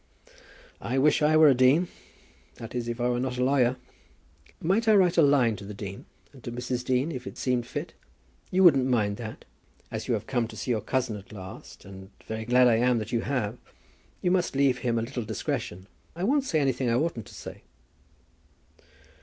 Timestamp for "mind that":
8.87-9.45